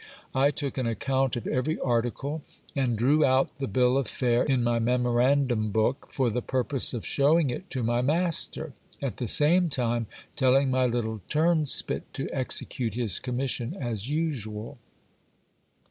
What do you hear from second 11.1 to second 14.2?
turnspit to execute his commission as